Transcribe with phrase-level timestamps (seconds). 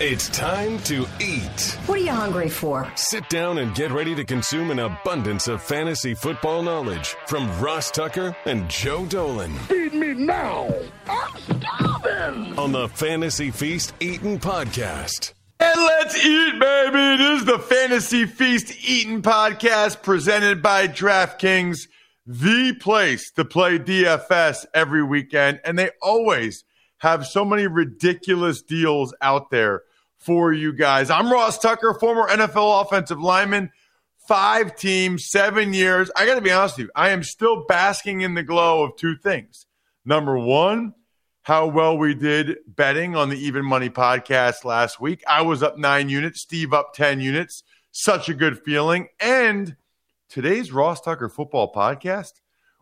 [0.00, 1.76] It's time to eat.
[1.86, 2.88] What are you hungry for?
[2.94, 7.90] Sit down and get ready to consume an abundance of fantasy football knowledge from Ross
[7.90, 9.52] Tucker and Joe Dolan.
[9.66, 10.72] Feed me now.
[11.08, 12.56] I'm starving.
[12.56, 15.32] On the Fantasy Feast Eating Podcast.
[15.58, 17.14] And let's eat, baby.
[17.14, 21.88] It is the Fantasy Feast Eating Podcast presented by DraftKings,
[22.24, 25.58] the place to play DFS every weekend.
[25.64, 26.62] And they always
[26.98, 29.82] have so many ridiculous deals out there
[30.18, 31.10] for you guys.
[31.10, 33.70] I'm Ross Tucker, former NFL offensive lineman,
[34.26, 36.10] five teams, seven years.
[36.16, 38.96] I got to be honest with you, I am still basking in the glow of
[38.96, 39.66] two things.
[40.04, 40.94] Number one,
[41.42, 45.22] how well we did betting on the Even Money podcast last week.
[45.26, 47.62] I was up nine units, Steve up 10 units.
[47.90, 49.08] Such a good feeling.
[49.18, 49.76] And
[50.28, 52.32] today's Ross Tucker football podcast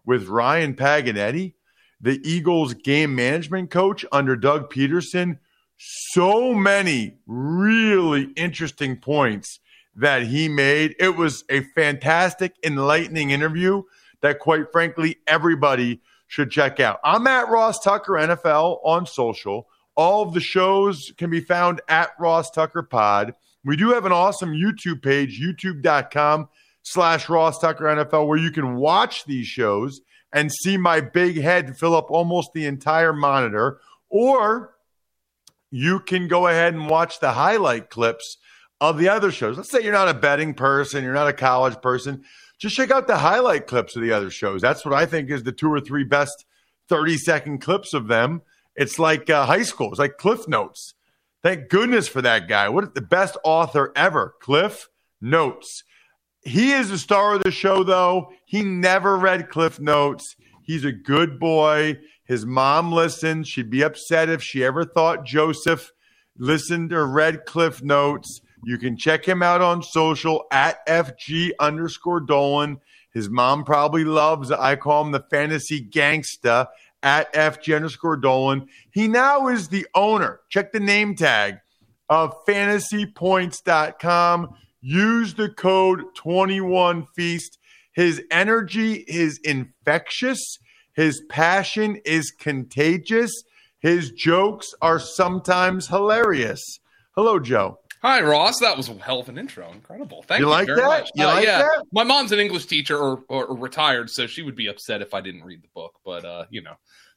[0.05, 1.55] with Ryan Paganetti,
[2.01, 5.39] the Eagles game management coach under Doug Pederson
[5.79, 9.61] so many really interesting points
[9.95, 10.95] that he made.
[10.99, 13.83] It was a fantastic, enlightening interview
[14.21, 17.01] that, quite frankly, everybody should check out.
[17.05, 19.69] I'm at Ross Tucker NFL on social.
[19.95, 23.35] All of the shows can be found at Ross Tucker Pod.
[23.65, 26.49] We do have an awesome YouTube page, youtube.com
[26.83, 30.01] slash Ross Tucker NFL, where you can watch these shows
[30.33, 33.81] and see my big head fill up almost the entire monitor.
[34.09, 34.76] Or
[35.71, 38.39] you can go ahead and watch the highlight clips
[38.81, 39.57] of the other shows.
[39.57, 42.23] Let's say you're not a betting person, you're not a college person.
[42.59, 44.63] Just check out the highlight clips of the other shows.
[44.63, 46.45] That's what I think is the two or three best
[46.89, 48.43] 30 second clips of them.
[48.75, 50.95] It's like uh, high school, it's like Cliff Notes.
[51.43, 52.69] Thank goodness for that guy.
[52.69, 54.89] What the best author ever, Cliff
[55.21, 55.85] Notes.
[56.43, 58.33] He is the star of the show, though.
[58.45, 60.37] He never read Cliff Notes.
[60.63, 61.99] He's a good boy.
[62.27, 63.47] His mom listened.
[63.47, 65.93] She'd be upset if she ever thought Joseph
[66.37, 68.41] listened or read Cliff Notes.
[68.65, 72.81] You can check him out on social at FG underscore Dolan.
[73.13, 76.67] His mom probably loves, I call him the fantasy gangsta
[77.03, 78.69] at FG underscore Dolan.
[78.91, 80.41] He now is the owner.
[80.49, 81.59] Check the name tag
[82.09, 84.49] of fantasypoints.com.
[84.81, 87.59] Use the code 21feast.
[87.93, 90.59] His energy is infectious.
[90.97, 93.31] His passion is contagious.
[93.79, 96.81] His jokes are sometimes hilarious.
[97.15, 97.79] Hello, Joe.
[98.03, 98.59] Hi, Ross.
[98.61, 99.71] That was a hell of an intro.
[99.73, 100.23] Incredible.
[100.27, 100.87] Thank you, You like very that?
[100.87, 101.11] much.
[101.15, 101.59] You Uh, like yeah.
[101.59, 101.85] that?
[101.93, 105.13] My mom's an English teacher or, or, or retired, so she would be upset if
[105.15, 105.95] I didn't read the book.
[106.05, 106.75] But uh, you know,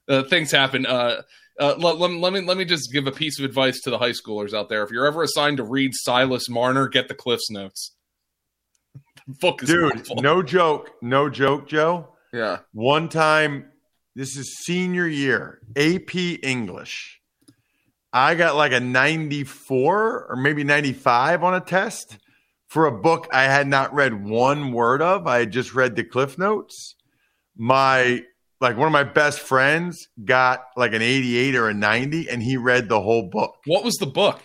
[0.07, 0.85] uh, things happen.
[0.85, 1.21] Uh,
[1.59, 3.97] uh, let, let, let me let me just give a piece of advice to the
[3.97, 4.83] high schoolers out there.
[4.83, 7.93] If you're ever assigned to read Silas Marner, get the Cliff's Notes.
[9.27, 10.15] The book is Dude, awful.
[10.23, 10.91] no joke.
[11.03, 12.15] No joke, Joe.
[12.33, 12.59] Yeah.
[12.73, 13.68] One time,
[14.15, 17.19] this is senior year, AP English.
[18.11, 22.17] I got like a 94 or maybe 95 on a test
[22.67, 25.27] for a book I had not read one word of.
[25.27, 26.95] I had just read the Cliff Notes.
[27.55, 28.23] My
[28.61, 32.57] like one of my best friends got like an 88 or a 90 and he
[32.57, 33.55] read the whole book.
[33.65, 34.41] What was the book?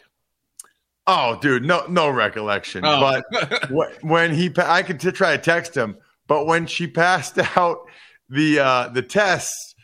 [1.06, 2.82] Oh, dude, no no recollection.
[2.84, 3.22] Oh.
[3.30, 3.70] But
[4.02, 5.96] when he I could t- try to text him,
[6.26, 7.78] but when she passed out
[8.28, 9.74] the uh the tests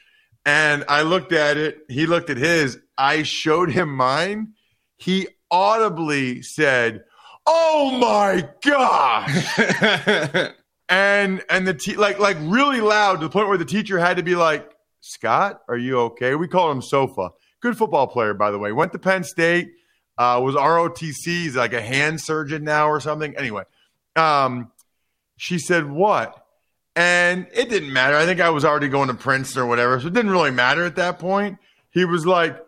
[0.46, 4.54] and I looked at it, he looked at his, I showed him mine.
[4.96, 7.04] He audibly said,
[7.46, 9.58] "Oh my gosh."
[10.88, 14.16] and and the te- like like really loud to the point where the teacher had
[14.16, 17.30] to be like, "Scott, are you okay?" We called him Sofa.
[17.60, 18.72] Good football player, by the way.
[18.72, 19.70] Went to Penn State.
[20.18, 21.24] Uh, was ROTC.
[21.24, 23.34] He's like a hand surgeon now or something.
[23.36, 23.62] Anyway,
[24.16, 24.70] um,
[25.38, 26.39] she said what?
[27.00, 28.14] And it didn't matter.
[28.14, 30.84] I think I was already going to Princeton or whatever, so it didn't really matter
[30.84, 31.56] at that point.
[31.92, 32.62] He was like,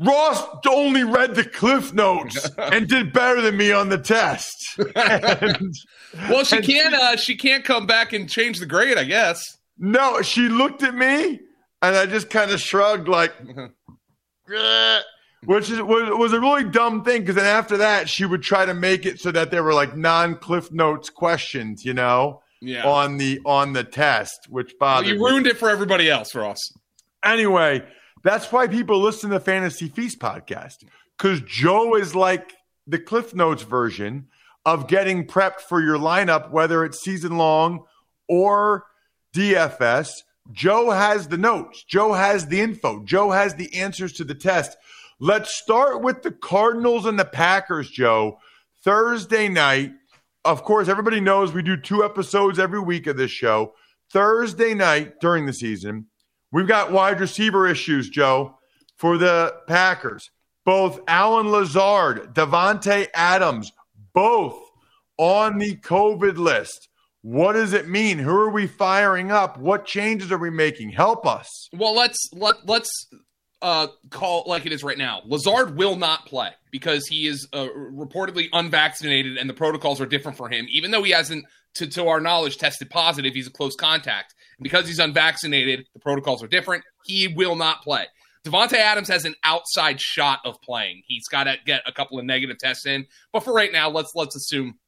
[0.00, 4.80] Ross only read the Cliff Notes and did better than me on the test.
[4.96, 5.72] And-
[6.28, 6.94] well, she can't.
[6.94, 8.98] Uh, she can't come back and change the grade.
[8.98, 9.58] I guess.
[9.78, 11.38] No, she looked at me
[11.82, 13.32] and I just kind of shrugged like,
[15.44, 18.64] which is, was, was a really dumb thing because then after that she would try
[18.64, 22.86] to make it so that there were like non Cliff Notes questions, you know, Yeah.
[22.86, 25.20] on the on the test, which bothered you me.
[25.20, 26.58] ruined it for everybody else, Ross.
[27.24, 27.84] Anyway,
[28.22, 30.84] that's why people listen to the Fantasy Feast podcast
[31.16, 32.54] because Joe is like
[32.86, 34.28] the Cliff Notes version
[34.64, 37.84] of getting prepped for your lineup, whether it's season long
[38.28, 38.84] or
[39.34, 40.10] DFS.
[40.52, 41.84] Joe has the notes.
[41.84, 43.02] Joe has the info.
[43.04, 44.76] Joe has the answers to the test.
[45.20, 48.38] Let's start with the Cardinals and the Packers, Joe.
[48.84, 49.92] Thursday night.
[50.44, 53.74] Of course, everybody knows we do two episodes every week of this show.
[54.12, 56.06] Thursday night during the season,
[56.52, 58.56] we've got wide receiver issues, Joe,
[58.96, 60.30] for the Packers.
[60.64, 63.72] both Allen Lazard, Davante Adams,
[64.12, 64.58] both
[65.16, 66.88] on the COVID list.
[67.22, 68.18] What does it mean?
[68.18, 69.58] Who are we firing up?
[69.58, 70.90] What changes are we making?
[70.90, 71.70] Help us.
[71.72, 72.90] Well, let's let let's
[73.62, 75.22] uh, call like it is right now.
[75.24, 80.36] Lazard will not play because he is uh, reportedly unvaccinated, and the protocols are different
[80.36, 80.66] for him.
[80.70, 81.44] Even though he hasn't,
[81.74, 84.34] to, to our knowledge, tested positive, he's a close contact.
[84.58, 86.84] And because he's unvaccinated, the protocols are different.
[87.04, 88.06] He will not play.
[88.44, 91.02] Davante Adams has an outside shot of playing.
[91.06, 94.12] He's got to get a couple of negative tests in, but for right now, let's
[94.14, 94.78] let's assume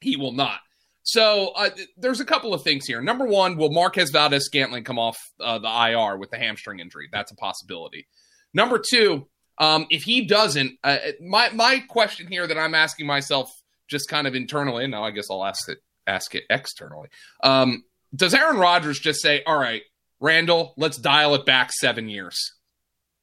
[0.00, 0.60] he will not.
[1.04, 3.00] So uh, there's a couple of things here.
[3.00, 7.08] Number one, will Marquez Valdes Scantling come off uh, the IR with the hamstring injury?
[7.12, 8.06] That's a possibility.
[8.54, 9.26] Number two,
[9.58, 13.50] um, if he doesn't, uh, my my question here that I'm asking myself
[13.88, 17.08] just kind of internally, and now I guess I'll ask it ask it externally.
[17.42, 17.84] Um,
[18.14, 19.82] does Aaron Rodgers just say, "All right,
[20.20, 22.38] Randall, let's dial it back seven years"?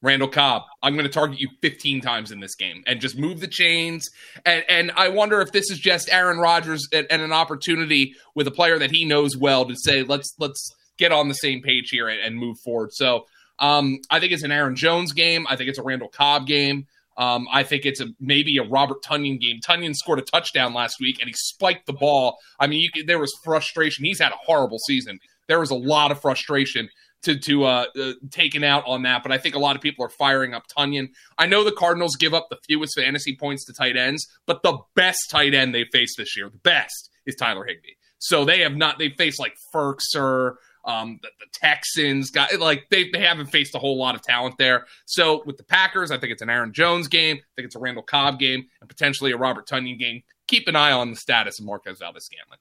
[0.01, 3.42] Randall Cobb, I'm going to target you 15 times in this game and just move
[3.42, 4.10] the chains.
[4.46, 8.48] And, and I wonder if this is just Aaron Rodgers and, and, an opportunity with
[8.48, 11.90] a player that he knows well to say, let's let's get on the same page
[11.90, 12.94] here and, and move forward.
[12.94, 13.25] So
[13.60, 15.46] um, I think it's an Aaron Jones game.
[15.50, 16.88] I think it's a Randall Cobb game.
[17.18, 19.60] Um, I think it's a maybe a Robert Tonyan game.
[19.68, 22.38] Tonyan scored a touchdown last week and he spiked the ball.
[22.57, 24.06] I mean, could, there was frustration.
[24.06, 25.19] He's had a horrible season.
[25.50, 26.88] There was a lot of frustration
[27.24, 29.24] to to uh, uh, taken out on that.
[29.24, 31.10] But I think a lot of people are firing up Tonyan.
[31.38, 34.77] I know the Cardinals give up the fewest fantasy points to tight ends, but the
[34.95, 37.94] best tight end they faced this year, the best, is Tyler Higbee.
[38.19, 40.56] So they have not they faced like Firkser,
[40.86, 44.56] um, the, the, Texans got like they, they haven't faced a whole lot of talent
[44.57, 44.86] there.
[45.06, 47.38] So with the Packers, I think it's an Aaron Jones game.
[47.38, 50.24] I think it's a Randall Cobb game and potentially a Robert Tonyan game.
[50.48, 52.60] Keep an eye on the status of Marquez Valdes Scantling.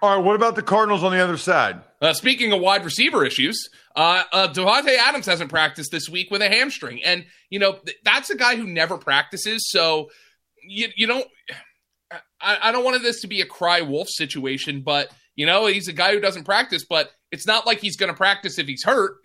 [0.00, 1.80] All right, what about the Cardinals on the other side?
[2.00, 6.40] Uh, speaking of wide receiver issues, uh, uh, Davante Adams hasn't practiced this week with
[6.40, 9.68] a hamstring, and you know th- that's a guy who never practices.
[9.68, 10.10] So
[10.62, 11.26] you you don't.
[12.40, 15.88] I, I don't want this to be a cry wolf situation, but you know he's
[15.88, 18.84] a guy who doesn't practice, but it's not like he's going to practice if he's
[18.84, 19.16] hurt.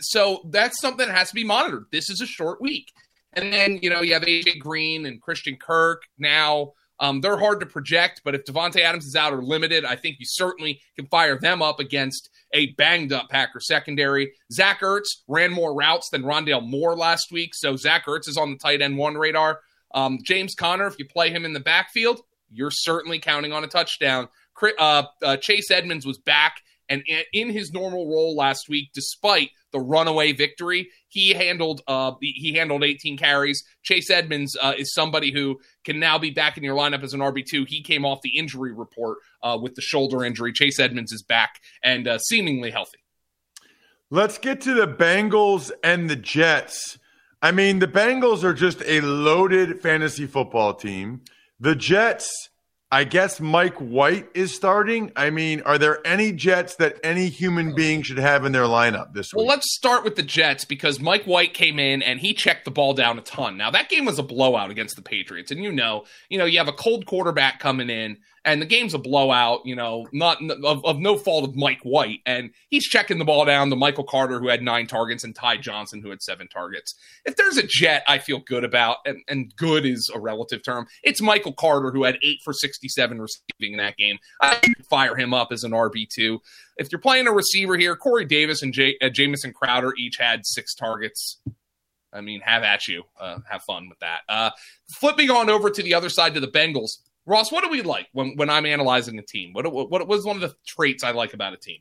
[0.00, 1.84] So that's something that has to be monitored.
[1.92, 2.90] This is a short week,
[3.34, 6.72] and then you know you have AJ Green and Christian Kirk now.
[7.00, 10.16] Um, they're hard to project, but if Davante Adams is out or limited, I think
[10.20, 14.32] you certainly can fire them up against a banged up Packer secondary.
[14.52, 18.52] Zach Ertz ran more routes than Rondale Moore last week, so Zach Ertz is on
[18.52, 19.60] the tight end one radar.
[19.92, 22.20] Um, James Conner, if you play him in the backfield,
[22.50, 24.28] you're certainly counting on a touchdown.
[24.78, 27.02] Uh, uh, Chase Edmonds was back and
[27.32, 32.84] in his normal role last week, despite the runaway victory, he handled uh, he handled
[32.84, 33.64] 18 carries.
[33.82, 37.20] Chase Edmonds uh, is somebody who can now be back in your lineup as an
[37.20, 37.64] RB two.
[37.64, 40.52] He came off the injury report uh, with the shoulder injury.
[40.52, 42.98] Chase Edmonds is back and uh, seemingly healthy.
[44.10, 46.98] Let's get to the Bengals and the Jets.
[47.42, 51.22] I mean, the Bengals are just a loaded fantasy football team.
[51.58, 52.50] The Jets
[52.94, 55.10] I guess Mike White is starting.
[55.16, 59.14] I mean, are there any Jets that any human being should have in their lineup
[59.14, 59.38] this week?
[59.38, 62.70] Well, let's start with the Jets because Mike White came in and he checked the
[62.70, 63.56] ball down a ton.
[63.56, 65.50] Now, that game was a blowout against the Patriots.
[65.50, 68.92] And you know, you know, you have a cold quarterback coming in and the game's
[68.92, 72.20] a blowout, you know, not of, of, no fault of Mike White.
[72.26, 75.58] And he's checking the ball down to Michael Carter, who had nine targets, and Ty
[75.58, 76.94] Johnson, who had seven targets.
[77.24, 80.86] If there's a jet I feel good about, and, and good is a relative term,
[81.02, 84.18] it's Michael Carter, who had eight for 67 receiving in that game.
[84.42, 86.38] I fire him up as an RB2.
[86.76, 90.44] If you're playing a receiver here, Corey Davis and J- uh, Jamison Crowder each had
[90.44, 91.40] six targets.
[92.12, 93.02] I mean, have at you.
[93.18, 94.20] Uh, have fun with that.
[94.28, 94.50] Uh,
[95.00, 96.98] flipping on over to the other side to the Bengals.
[97.26, 99.52] Ross, what do we like when, when I'm analyzing a team?
[99.52, 101.78] What, what, what was one of the traits I like about a team?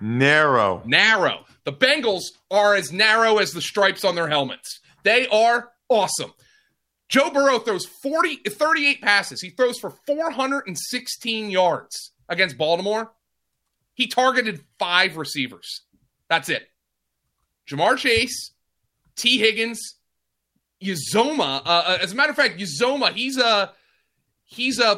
[0.00, 0.82] Narrow.
[0.84, 1.44] Narrow.
[1.64, 4.80] The Bengals are as narrow as the stripes on their helmets.
[5.02, 6.32] They are awesome.
[7.08, 9.40] Joe Burrow throws 40, 38 passes.
[9.40, 13.12] He throws for 416 yards against Baltimore.
[13.94, 15.82] He targeted five receivers.
[16.28, 16.68] That's it.
[17.68, 18.52] Ja'Marr Chase,
[19.16, 19.80] Tee Higgins,
[20.82, 21.62] Uzomah.
[21.64, 23.72] Uh, uh, as a matter of fact, Uzomah, he's a
[24.44, 24.96] he's uh,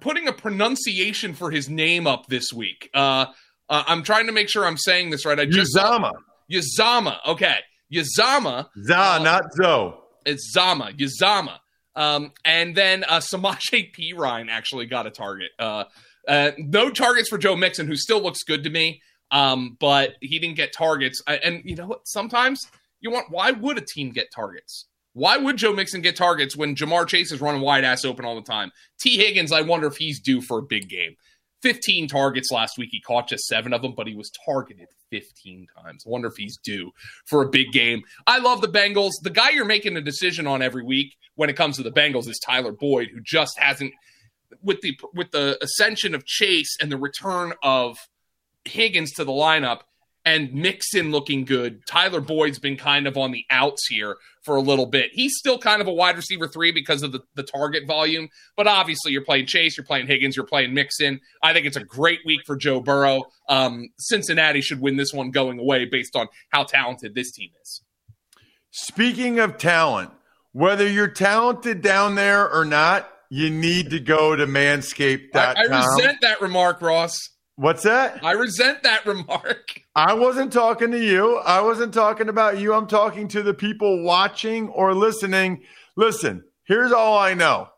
[0.00, 2.90] putting a pronunciation for his name up this week.
[2.94, 3.26] Uh,
[3.68, 5.38] uh, I'm trying to make sure I'm saying this right.
[5.38, 6.12] I just Uzama.
[6.50, 7.18] Uzama.
[7.26, 7.56] Okay.
[7.92, 8.68] Uzama.
[8.84, 10.04] Za, uh, not Zo.
[10.24, 10.92] It's Zama.
[10.92, 11.58] Uzama.
[11.94, 15.50] Um, and then uh, Samaje Perine actually got a target.
[15.58, 15.84] Uh,
[16.28, 20.38] uh, no targets for Joe Mixon, who still looks good to me, um, but he
[20.38, 21.20] didn't get targets.
[21.26, 22.06] And you know what?
[22.06, 22.60] Sometimes
[23.00, 23.26] you want.
[23.30, 24.86] Why would a team get targets?
[25.14, 28.34] Why would Joe Mixon get targets when Ja'Marr Chase is running wide ass open all
[28.34, 28.72] the time?
[28.98, 31.16] Tee Higgins, I wonder if he's due for a big game.
[31.62, 32.88] 15 targets last week.
[32.90, 36.04] He caught just seven of them, but he was targeted 15 times.
[36.04, 36.90] I wonder if he's due
[37.26, 38.02] for a big game.
[38.26, 39.12] I love the Bengals.
[39.22, 42.28] The guy you're making a decision on every week when it comes to the Bengals
[42.28, 43.92] is Tyler Boyd, who just hasn't
[44.60, 47.96] with the with the ascension of Chase and the return of
[48.64, 49.80] Higgins to the lineup
[50.24, 51.86] and Mixon looking good.
[51.86, 55.10] Tyler Boyd's been kind of on the outs here for a little bit.
[55.12, 58.66] He's still kind of a wide receiver three because of the, the target volume, but
[58.66, 61.20] obviously you're playing Chase, you're playing Higgins, you're playing Mixon.
[61.42, 63.24] I think it's a great week for Joe Burrow.
[63.48, 67.82] Um, Cincinnati should win this one going away based on how talented this team is.
[68.70, 70.10] Speaking of talent,
[70.52, 75.56] whether you're talented down there or not, you need to go to manscaped.com.
[75.56, 77.18] I, I resent that remark, Ross.
[77.62, 78.24] What's that?
[78.24, 79.82] I resent that remark.
[79.94, 81.36] I wasn't talking to you.
[81.36, 82.74] I wasn't talking about you.
[82.74, 85.62] I'm talking to the people watching or listening.
[85.94, 87.68] Listen, here's all I know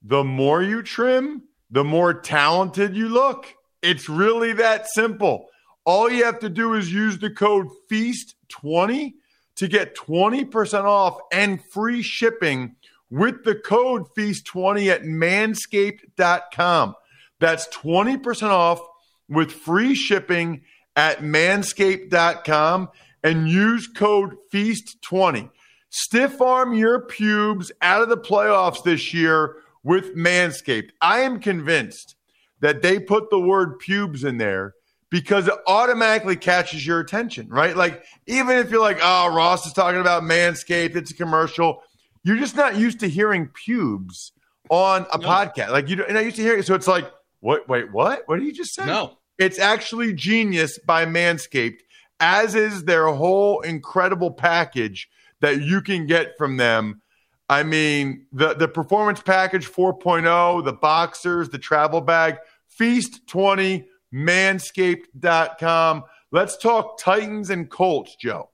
[0.00, 3.52] the more you trim, the more talented you look.
[3.82, 5.48] It's really that simple.
[5.84, 9.14] All you have to do is use the code FEAST20
[9.56, 12.76] to get 20% off and free shipping
[13.10, 16.94] with the code FEAST20 at manscaped.com.
[17.40, 18.80] That's 20% off
[19.28, 20.62] with free shipping
[20.96, 22.88] at manscaped.com
[23.22, 25.50] and use code FEAST20.
[25.90, 30.90] Stiff arm your pubes out of the playoffs this year with Manscaped.
[31.00, 32.16] I am convinced
[32.60, 34.74] that they put the word pubes in there
[35.10, 37.76] because it automatically catches your attention, right?
[37.76, 41.82] Like, even if you're like, oh, Ross is talking about Manscaped, it's a commercial
[42.24, 44.32] you're just not used to hearing pubes
[44.70, 45.26] on a no.
[45.26, 45.70] podcast.
[45.70, 46.66] Like you're not used to hearing it.
[46.66, 47.10] So it's like,
[47.42, 47.68] what?
[47.68, 48.22] Wait, what?
[48.26, 48.86] What did you just say?
[48.86, 51.80] No, it's actually genius by Manscaped,
[52.20, 55.08] as is their whole incredible package
[55.40, 57.02] that you can get from them.
[57.48, 66.04] I mean, the the performance package 4.0, the boxers, the travel bag, Feast 20, manscaped.com.
[66.30, 68.50] Let's talk Titans and Colts, Joe.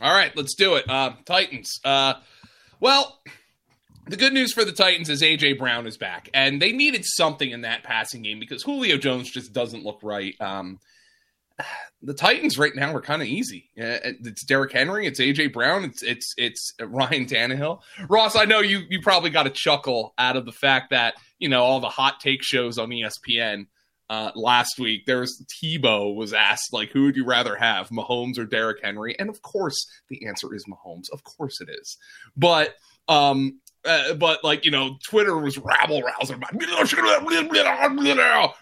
[0.00, 0.88] All right, let's do it.
[0.88, 1.80] Uh, Titans.
[1.84, 2.14] Uh,
[2.80, 3.20] well,
[4.10, 7.48] the good news for the Titans is AJ Brown is back, and they needed something
[7.48, 10.34] in that passing game because Julio Jones just doesn't look right.
[10.40, 10.80] Um,
[12.02, 13.70] the Titans right now are kind of easy.
[13.76, 17.82] It's Derrick Henry, it's AJ Brown, it's it's it's Ryan Tannehill.
[18.08, 21.48] Ross, I know you you probably got a chuckle out of the fact that you
[21.48, 23.66] know all the hot take shows on ESPN.
[24.08, 28.38] Uh, last week, there was Tebow was asked like, who would you rather have, Mahomes
[28.38, 29.16] or Derrick Henry?
[29.16, 31.04] And of course, the answer is Mahomes.
[31.12, 31.96] Of course, it is.
[32.36, 32.74] But
[33.06, 36.40] um, uh, but like you know, Twitter was rabble rousing.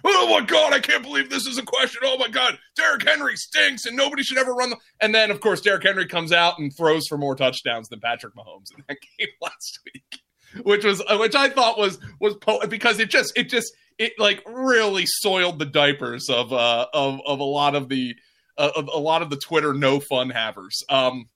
[0.04, 2.02] Oh my god, I can't believe this is a question.
[2.04, 4.70] Oh my god, Derrick Henry stinks, and nobody should ever run.
[4.70, 4.76] The...
[5.00, 8.34] And then, of course, Derrick Henry comes out and throws for more touchdowns than Patrick
[8.34, 10.20] Mahomes in that game last week,
[10.64, 14.42] which was which I thought was was po- because it just it just it like
[14.46, 18.14] really soiled the diapers of uh of of a lot of the
[18.56, 20.84] uh, of a lot of the Twitter no fun havers.
[20.88, 21.28] Um,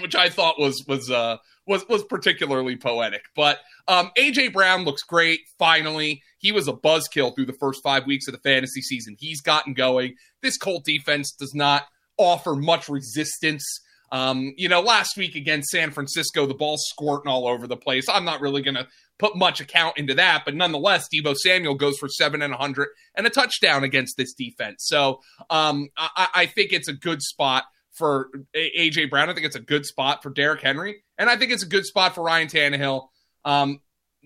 [0.00, 3.22] which I thought was was uh was was particularly poetic.
[3.34, 5.40] But um, AJ Brown looks great.
[5.58, 9.16] Finally, he was a buzzkill through the first five weeks of the fantasy season.
[9.18, 10.14] He's gotten going.
[10.42, 11.84] This Colt defense does not
[12.18, 13.64] offer much resistance.
[14.10, 18.06] Um, you know, last week against San Francisco, the ball squirting all over the place.
[18.10, 18.86] I'm not really going to
[19.18, 22.88] put much account into that, but nonetheless, Deebo Samuel goes for seven and a hundred
[23.14, 24.84] and a touchdown against this defense.
[24.86, 29.28] So um, I, I, think it's a good spot for AJ Brown.
[29.28, 31.86] I think it's a good spot for Derrick Henry, and I think it's a good
[31.86, 33.08] spot for Ryan Tannehill.
[33.44, 33.80] Um,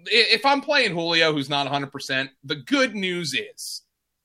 [0.06, 3.82] if I'm playing Julio, who's not 100, percent the good news is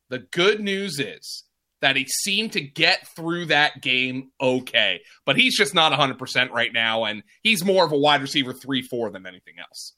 [0.09, 1.45] the good news is
[1.81, 6.71] that he seemed to get through that game okay, but he's just not 100% right
[6.71, 9.93] now, and he's more of a wide receiver 3 4 than anything else.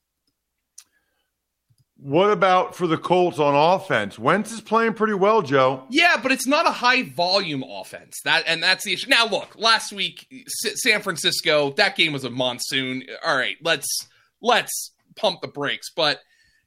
[2.03, 4.19] What about for the Colts on offense?
[4.19, 5.85] Wentz is playing pretty well, Joe.
[5.89, 8.19] Yeah, but it's not a high volume offense.
[8.25, 9.09] That and that's the issue.
[9.09, 13.03] Now, look, last week San Francisco, that game was a monsoon.
[13.25, 13.87] All right, let's
[14.41, 15.91] let's pump the brakes.
[15.95, 16.19] But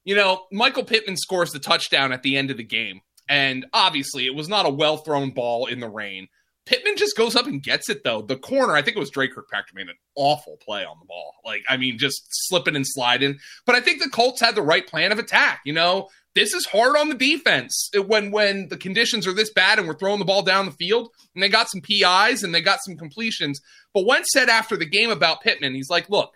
[0.04, 4.24] you know, Michael Pittman scores the touchdown at the end of the game, and obviously
[4.24, 6.28] it was not a well thrown ball in the rain.
[6.66, 8.22] Pittman just goes up and gets it though.
[8.22, 11.32] The corner, I think it was Dre Kirkpatrick made an awful play on the ball.
[11.44, 13.38] Like, I mean, just slipping and sliding.
[13.64, 15.60] But I think the Colts had the right plan of attack.
[15.64, 19.78] You know, this is hard on the defense when when the conditions are this bad
[19.78, 21.08] and we're throwing the ball down the field.
[21.34, 23.60] And they got some PIs and they got some completions.
[23.94, 26.32] But Wentz said after the game about Pittman, he's like, look,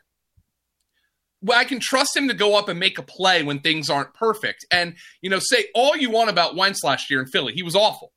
[1.42, 4.14] well, I can trust him to go up and make a play when things aren't
[4.14, 4.64] perfect.
[4.70, 7.52] And, you know, say all you want about Wentz last year in Philly.
[7.54, 8.12] He was awful.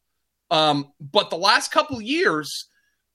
[0.53, 2.69] Um, but the last couple years,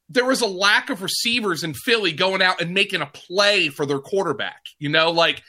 [0.09, 3.87] there was a lack of receivers in Philly going out and making a play for
[3.87, 4.61] their quarterback.
[4.81, 5.43] You know, like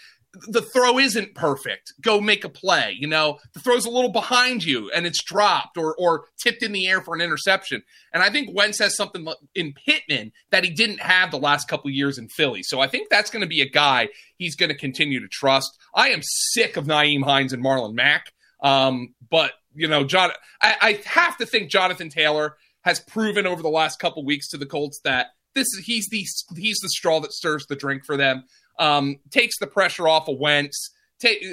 [0.48, 1.94] the throw isn't perfect.
[2.00, 2.96] Go make a play.
[3.00, 6.74] You know, the throw's a little behind you and it's dropped or or tipped in
[6.74, 7.82] the air for an interception.
[8.14, 11.90] And I think Wentz has something in Pittman that he didn't have the last couple
[11.90, 12.62] years in Philly.
[12.62, 15.76] So I think that's going to be a guy he's going to continue to trust.
[15.96, 18.32] I am sick of Nyheim Hines and Marlon Mack.
[18.62, 23.62] Um, but you know, John, I, I have to think Jonathan Taylor has proven over
[23.62, 27.20] the last couple weeks to the Colts that this is he's the he's the straw
[27.20, 28.46] that stirs the drink for them
[28.80, 31.44] um, takes the pressure off of Wentz, take,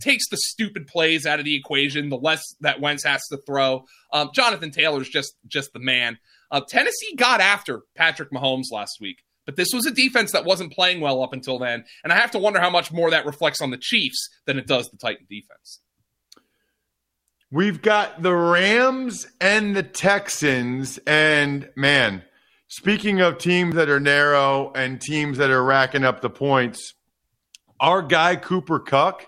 [0.00, 3.84] takes the stupid plays out of the equation, the less that Wentz has to throw.
[4.12, 6.18] Um, Jonathan Taylor's just just the man.
[6.50, 10.72] Uh, Tennessee got after Patrick Mahomes last week, but this was a defense that wasn't
[10.72, 13.62] playing well up until then, and I have to wonder how much more that reflects
[13.62, 15.80] on the Chiefs than it does the Titan defense.
[17.52, 22.24] We've got the Rams and the Texans, and man,
[22.74, 26.94] Speaking of teams that are narrow and teams that are racking up the points,
[27.78, 29.20] our guy Cooper Kupp,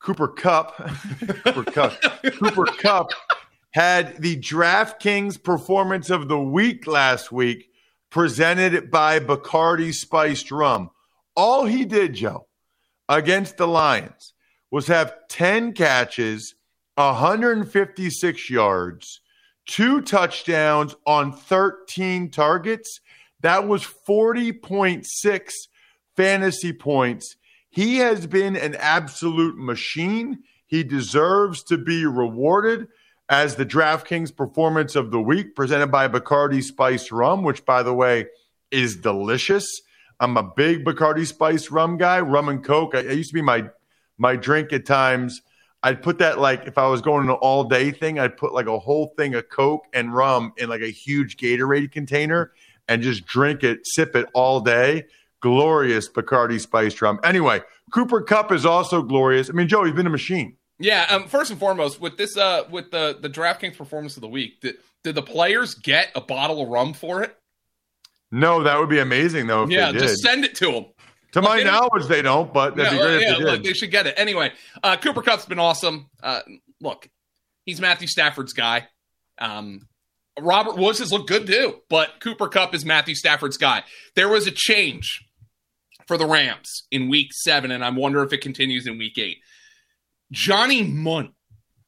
[0.00, 0.76] Cooper Kupp,
[1.44, 2.00] Cooper Kupp,
[2.38, 3.10] Cooper Kupp
[3.72, 7.68] had the DraftKings performance of the week last week,
[8.08, 10.88] presented by Bacardi Spiced Rum.
[11.36, 12.46] All he did, Joe,
[13.10, 14.32] against the Lions
[14.70, 16.54] was have 10 catches,
[17.00, 19.20] 156 yards,
[19.66, 23.00] two touchdowns on 13 targets.
[23.40, 25.50] That was 40.6
[26.16, 27.36] fantasy points.
[27.70, 30.40] He has been an absolute machine.
[30.66, 32.88] He deserves to be rewarded
[33.28, 37.94] as the DraftKings performance of the week presented by Bacardi Spice Rum, which, by the
[37.94, 38.26] way,
[38.70, 39.64] is delicious.
[40.18, 42.20] I'm a big Bacardi Spice Rum guy.
[42.20, 42.94] Rum and Coke.
[42.94, 43.70] I, I used to be my
[44.18, 45.40] my drink at times
[45.82, 48.66] I'd put that like if I was going an all day thing, I'd put like
[48.66, 52.52] a whole thing of Coke and rum in like a huge Gatorade container
[52.88, 55.06] and just drink it, sip it all day.
[55.40, 57.18] Glorious Bacardi spiced rum.
[57.24, 59.48] Anyway, Cooper Kupp is also glorious.
[59.48, 60.56] I mean, Joe, he's been a machine.
[60.78, 61.06] Yeah.
[61.08, 64.60] Um, first and foremost, with this, uh, with the the DraftKings performance of the week,
[64.60, 67.36] did, did the players get a bottle of rum for it?
[68.30, 69.66] No, that would be amazing though.
[69.66, 70.86] yeah, just send it to them.
[71.32, 74.06] To my knowledge, they don't, but that'd be great yeah, they look, they should get
[74.06, 74.14] it.
[74.16, 76.10] Anyway, uh, Cooper Kupp's been awesome.
[76.22, 76.40] Uh,
[76.80, 77.08] look,
[77.64, 78.88] he's Matthew Stafford's guy.
[79.38, 79.88] Um,
[80.38, 83.84] Robert Woods has looked good too, but Cooper Kupp is Matthew Stafford's guy.
[84.16, 85.24] There was a change
[86.06, 89.38] for the Rams in week seven, and I wonder if it continues in week eight.
[90.32, 91.32] Johnny Mundt,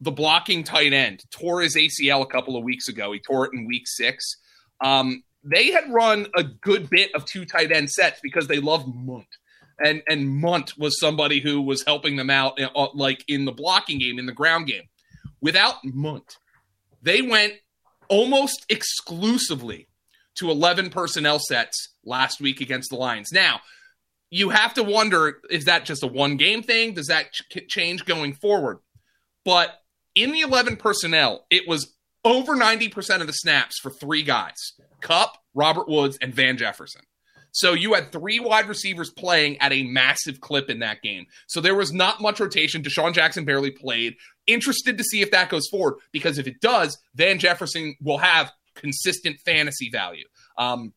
[0.00, 3.12] the blocking tight end, tore his ACL a couple of weeks ago.
[3.12, 4.36] He tore it in week six.
[4.84, 8.86] Um, they had run a good bit of two tight end sets because they love
[8.94, 9.26] Mundt.
[9.84, 13.98] And and Mundt was somebody who was helping them out uh, like in the blocking
[13.98, 14.84] game, in the ground game.
[15.40, 16.36] Without Mundt,
[17.02, 17.54] they went
[18.08, 19.88] almost exclusively
[20.36, 23.30] to 11 personnel sets last week against the Lions.
[23.32, 23.60] Now,
[24.30, 26.94] you have to wonder is that just a one game thing?
[26.94, 28.78] Does that ch- change going forward?
[29.44, 29.80] But
[30.14, 31.92] in the 11 personnel, it was
[32.24, 37.02] over 90% of the snaps for three guys Kupp, Robert Woods, and Van Jefferson.
[37.52, 41.26] So you had three wide receivers playing at a massive clip in that game.
[41.46, 42.82] So there was not much rotation.
[42.82, 44.14] DeSean Jackson barely played.
[44.46, 48.50] Interested to see if that goes forward because if it does, Van Jefferson will have
[48.74, 50.24] consistent fantasy value.
[50.56, 50.94] Um,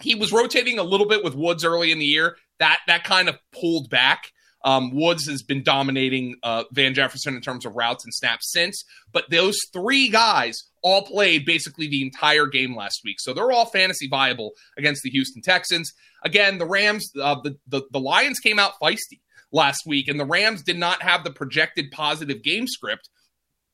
[0.00, 2.36] he was rotating a little bit with Woods early in the year.
[2.58, 4.32] That that kind of pulled back.
[4.64, 8.84] Um, Woods has been dominating uh, Van Jefferson in terms of routes and snaps since,
[9.12, 13.66] but those three guys all played basically the entire game last week, so they're all
[13.66, 15.92] fantasy viable against the Houston Texans.
[16.24, 19.20] Again, the Rams, uh, the, the the Lions came out feisty
[19.52, 23.08] last week, and the Rams did not have the projected positive game script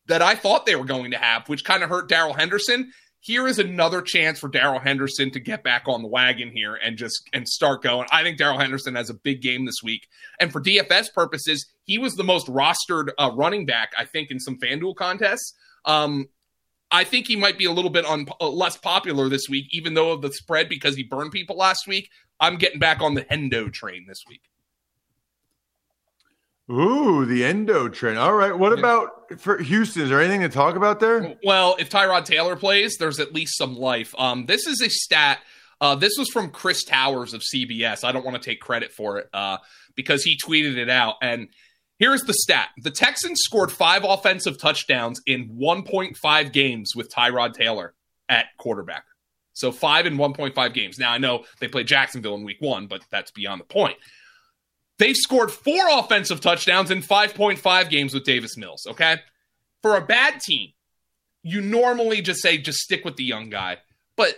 [0.06, 2.92] that I thought they were going to have, which kind of hurt Darrell Henderson
[3.24, 6.98] here is another chance for Darrell Henderson to get back on the wagon here and
[6.98, 8.06] just and start going.
[8.12, 10.06] I think Darrell Henderson has a big game this week,
[10.38, 14.38] and for DFS purposes, he was the most rostered uh, running back I think in
[14.38, 15.54] some FanDuel contests.
[15.86, 16.26] Um,
[16.90, 19.94] I think he might be a little bit on uh, less popular this week, even
[19.94, 22.10] though of the spread because he burned people last week.
[22.40, 24.42] I'm getting back on the Hendo train this week.
[26.70, 28.18] Ooh, the endo trend.
[28.18, 28.56] All right.
[28.56, 28.78] What yeah.
[28.78, 30.02] about for Houston?
[30.02, 31.36] Is there anything to talk about there?
[31.44, 34.14] Well, if Tyrod Taylor plays, there's at least some life.
[34.16, 35.40] Um, this is a stat.
[35.80, 38.04] Uh, this was from Chris Towers of CBS.
[38.04, 39.58] I don't want to take credit for it uh,
[39.94, 41.16] because he tweeted it out.
[41.20, 41.48] And
[41.98, 47.94] here's the stat: the Texans scored five offensive touchdowns in 1.5 games with Tyrod Taylor
[48.30, 49.04] at quarterback.
[49.52, 50.98] So five in 1.5 games.
[50.98, 53.98] Now I know they played Jacksonville in Week One, but that's beyond the point.
[54.98, 59.16] They've scored four offensive touchdowns in 5.5 games with Davis Mills, okay?
[59.82, 60.70] For a bad team,
[61.42, 63.78] you normally just say, just stick with the young guy.
[64.16, 64.36] But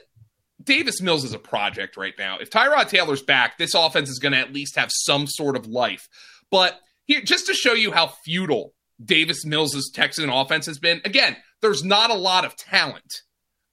[0.62, 2.38] Davis Mills is a project right now.
[2.38, 5.66] If Tyrod Taylor's back, this offense is going to at least have some sort of
[5.66, 6.08] life.
[6.50, 11.00] But here just to show you how futile Davis Mills' Texan offense has been.
[11.04, 13.22] Again, there's not a lot of talent,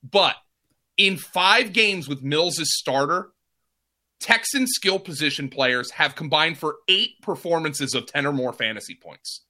[0.04, 0.36] but
[0.98, 3.30] in five games with Mills as starter,
[4.23, 9.41] Texan skill position players have combined for eight performances of 10 or more fantasy points.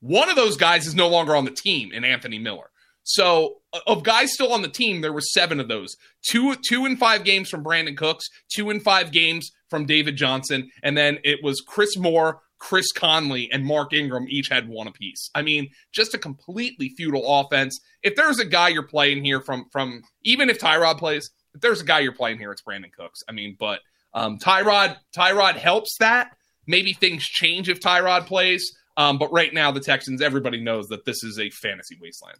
[0.00, 2.68] One of those guys is no longer on the team in Anthony Miller.
[3.04, 5.96] So uh, of guys still on the team, there were seven of those.
[6.22, 10.70] Two two in five games from Brandin Cooks, two in five games from David Johnson,
[10.82, 15.30] and then it was Chris Moore, Chris Conley, and Mark Ingram each had one apiece.
[15.34, 17.80] I mean, just a completely futile offense.
[18.02, 21.80] If there's a guy you're playing here from from even if Tyrod plays, if there's
[21.80, 23.20] a guy you're playing here, it's Brandin Cooks.
[23.26, 23.80] I mean, but
[24.14, 26.36] um, Tyrod Tyrod helps that.
[26.66, 28.76] Maybe things change if Tyrod plays.
[28.96, 32.38] Um, but right now, the Texans, everybody knows that this is a fantasy wasteland.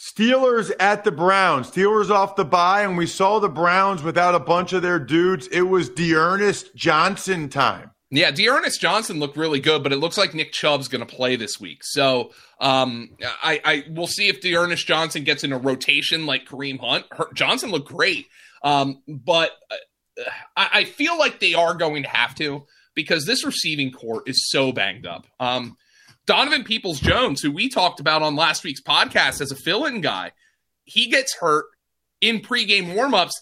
[0.00, 1.70] Steelers at the Browns.
[1.70, 5.46] Steelers off the bye, and we saw the Browns without a bunch of their dudes.
[5.48, 7.90] It was D'Ernest Johnson time.
[8.10, 11.36] Yeah, D'Ernest Johnson looked really good, but it looks like Nick Chubb's going to play
[11.36, 11.78] this week.
[11.82, 13.10] So um,
[13.42, 17.06] I, I will see if D'Ernest Johnson gets in a rotation like Kareem Hunt.
[17.12, 18.26] Her, Johnson looked great,
[18.62, 19.76] um, but uh,
[20.56, 24.48] I, I, feel like they are going to have to because this receiving corps is
[24.50, 25.26] so banged up.
[25.40, 25.76] Um,
[26.26, 30.00] Donovan Peoples Jones, who we talked about on last week's podcast as a fill in
[30.00, 30.32] guy,
[30.84, 31.66] he gets hurt
[32.20, 33.32] in pregame warmups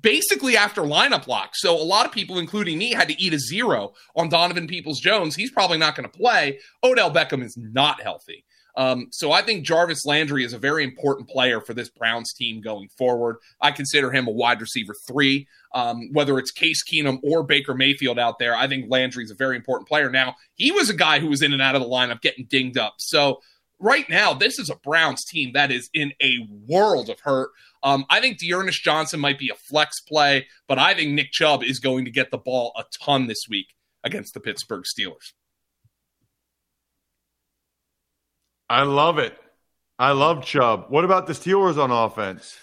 [0.00, 1.50] basically after lineup lock.
[1.54, 5.00] So a lot of people, including me, had to eat a zero on Donovan Peoples
[5.00, 5.36] Jones.
[5.36, 6.58] He's probably not going to play.
[6.82, 8.44] Odell Beckham is not healthy.
[8.76, 12.60] Um, so I think Jarvis Landry is a very important player for this Browns team
[12.60, 13.36] going forward.
[13.60, 15.48] I consider him a wide receiver three.
[15.74, 19.34] Um, whether it's Case Keenum or Baker Mayfield out there, I think Landry is a
[19.34, 20.10] very important player.
[20.10, 22.78] Now, he was a guy who was in and out of the lineup getting dinged
[22.78, 22.94] up.
[22.98, 23.40] So
[23.78, 27.50] right now, this is a Browns team that is in a world of hurt.
[27.82, 31.62] Um, I think D'Ernest Johnson might be a flex play, but I think Nick Chubb
[31.62, 35.32] is going to get the ball a ton this week against the Pittsburgh Steelers.
[38.68, 39.36] I love it.
[39.98, 40.86] I love Chubb.
[40.88, 42.56] What about the Steelers on offense?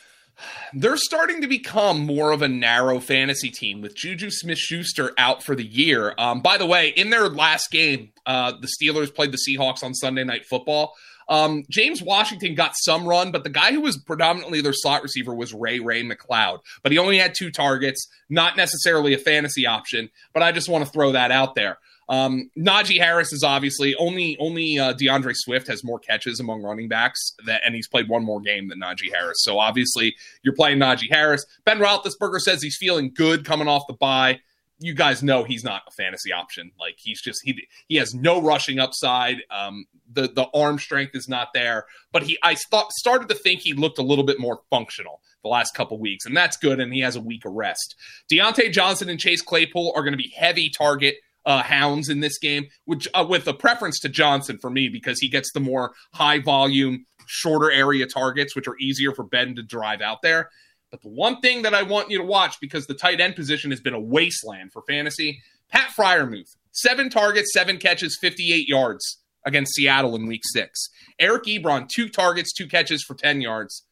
[0.73, 5.43] They're starting to become more of a narrow fantasy team with Juju Smith Schuster out
[5.43, 6.13] for the year.
[6.17, 9.93] Um, by the way, in their last game, uh, the Steelers played the Seahawks on
[9.93, 10.93] Sunday Night Football.
[11.29, 15.33] Um, James Washington got some run, but the guy who was predominantly their slot receiver
[15.33, 16.59] was Ray Ray McCloud.
[16.81, 20.09] But he only had two targets, not necessarily a fantasy option.
[20.33, 21.77] But I just want to throw that out there.
[22.09, 26.87] Um, Najee Harris is obviously only only uh, D'Andre Swift has more catches among running
[26.87, 29.37] backs that, and he's played one more game than Najee Harris.
[29.39, 31.45] So obviously you're playing Najee Harris.
[31.65, 34.39] Ben Roethlisberger says he's feeling good coming off the bye.
[34.79, 36.71] You guys know he's not a fantasy option.
[36.79, 39.37] Like he's just he he has no rushing upside.
[39.49, 41.85] Um, the the arm strength is not there.
[42.11, 45.49] But he I thought started to think he looked a little bit more functional the
[45.49, 46.79] last couple weeks, and that's good.
[46.79, 47.95] And he has a week of rest.
[48.31, 52.37] Diontae Johnson and Chase Claypool are going to be heavy target uh, hounds in this
[52.37, 55.93] game, which uh, with a preference to Johnson for me because he gets the more
[56.13, 60.49] high volume, shorter area targets, which are easier for Ben to drive out there.
[60.91, 63.71] But the one thing that I want you to watch because the tight end position
[63.71, 69.73] has been a wasteland for fantasy, Pat Freiermuth, seven targets, seven catches, 58 yards against
[69.73, 70.89] Seattle in week six.
[71.19, 73.83] Eric Ebron, two targets, two catches for 10 yards.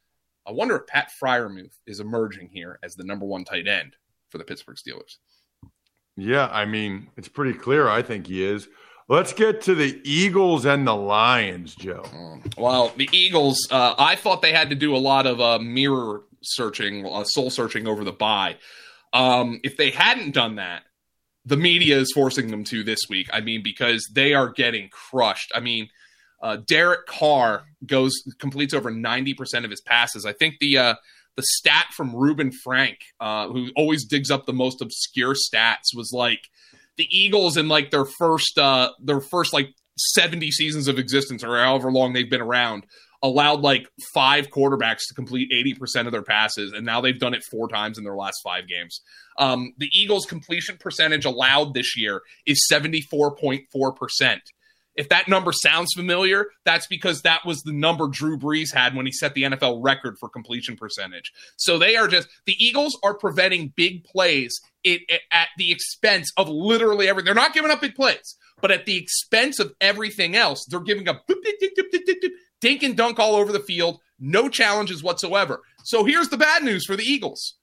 [0.45, 3.95] I wonder if Pat Freiermuth is emerging here as the number one tight end
[4.29, 5.17] for the Pittsburgh Steelers.
[6.17, 7.87] Yeah, I mean, it's pretty clear.
[7.87, 8.67] I think he is.
[9.07, 12.03] Let's get to the Eagles and the Lions, Joe.
[12.13, 12.57] Mm.
[12.57, 16.21] Well, the Eagles, uh, I thought they had to do a lot of uh, mirror
[16.41, 18.55] searching, uh, soul searching over the bye.
[19.13, 20.83] Um, if they hadn't done that,
[21.45, 23.29] the media is forcing them to this week.
[23.33, 25.51] I mean, because they are getting crushed.
[25.53, 25.89] I mean,
[26.41, 30.25] uh, Derek Carr goes completes over ninety percent of his passes.
[30.25, 30.95] I think the uh,
[31.41, 36.11] the stat from Reuben Frank, uh, who always digs up the most obscure stats, was
[36.13, 36.49] like
[36.97, 41.57] the Eagles in like their first uh, their first like seventy seasons of existence or
[41.57, 42.85] however long they've been around
[43.23, 47.43] allowed like five quarterbacks to complete 80% of their passes, and now they've done it
[47.43, 49.01] four times in their last five games.
[49.37, 54.39] Um, the Eagles' completion percentage allowed this year is 74.4%.
[54.95, 59.05] If that number sounds familiar, that's because that was the number Drew Brees had when
[59.05, 61.31] he set the NFL record for completion percentage.
[61.57, 66.31] So they are just the Eagles are preventing big plays it, it, at the expense
[66.37, 67.25] of literally everything.
[67.25, 71.07] They're not giving up big plays, but at the expense of everything else, they're giving
[71.07, 71.25] up
[72.59, 75.61] dink and dunk all over the field, no challenges whatsoever.
[75.83, 77.55] So here's the bad news for the Eagles.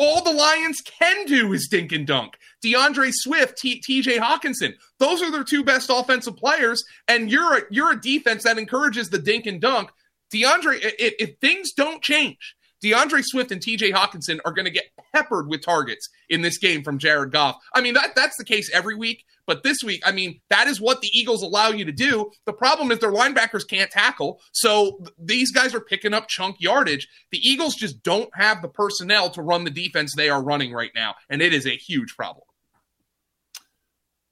[0.00, 2.38] All the Lions can do is dink and dunk.
[2.62, 6.82] D'Andre Swift, TJ Hockenson, those are their two best offensive players.
[7.06, 9.90] And you're a, you're a defense that encourages the dink and dunk.
[10.30, 14.86] D'Andre, if, if things don't change, D'Andre Swift and TJ Hockenson are going to get
[15.12, 17.56] peppered with targets in this game from Jared Goff.
[17.74, 20.80] I mean, that that's the case every week, But this week, I mean, that is
[20.80, 22.30] what the Eagles allow you to do.
[22.46, 24.40] The problem is their linebackers can't tackle.
[24.52, 27.08] So these guys are picking up chunk yardage.
[27.32, 30.92] The Eagles just don't have the personnel to run the defense they are running right
[30.94, 31.16] now.
[31.28, 32.44] And it is a huge problem.